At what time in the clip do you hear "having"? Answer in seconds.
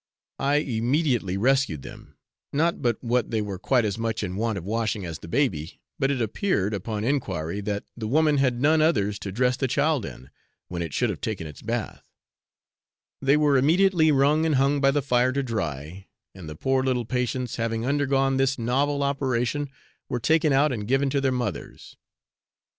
17.57-17.85